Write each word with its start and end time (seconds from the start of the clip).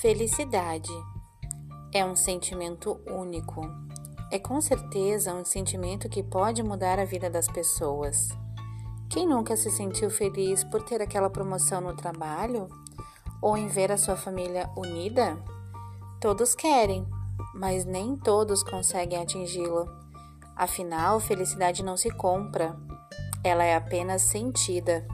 Felicidade 0.00 0.90
é 1.92 2.02
um 2.02 2.16
sentimento 2.16 2.98
único. 3.06 3.60
É 4.32 4.38
com 4.38 4.58
certeza 4.58 5.34
um 5.34 5.44
sentimento 5.44 6.08
que 6.08 6.22
pode 6.22 6.62
mudar 6.62 6.98
a 6.98 7.04
vida 7.04 7.28
das 7.28 7.46
pessoas. 7.46 8.30
Quem 9.10 9.26
nunca 9.26 9.54
se 9.58 9.70
sentiu 9.70 10.08
feliz 10.08 10.64
por 10.64 10.82
ter 10.82 11.02
aquela 11.02 11.28
promoção 11.28 11.82
no 11.82 11.94
trabalho? 11.94 12.66
Ou 13.42 13.58
em 13.58 13.68
ver 13.68 13.92
a 13.92 13.98
sua 13.98 14.16
família 14.16 14.70
unida? 14.74 15.36
Todos 16.18 16.54
querem, 16.54 17.06
mas 17.54 17.84
nem 17.84 18.16
todos 18.16 18.62
conseguem 18.62 19.20
atingi-la. 19.20 19.84
Afinal, 20.56 21.20
felicidade 21.20 21.84
não 21.84 21.98
se 21.98 22.10
compra, 22.10 22.74
ela 23.44 23.64
é 23.64 23.76
apenas 23.76 24.22
sentida. 24.22 25.06